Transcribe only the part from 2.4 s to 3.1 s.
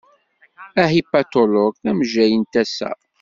tasa.